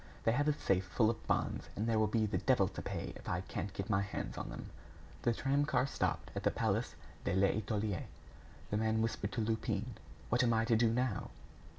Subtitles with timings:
[0.23, 3.13] They have a safe full of bonds, and there will be the devil to pay
[3.15, 4.71] if I can't get my hands on them."
[5.21, 8.05] The tram car stopped at the Place de l'Etoile.
[8.71, 9.93] The man whispered to Lupin:
[10.29, 11.29] "What am I to do now?"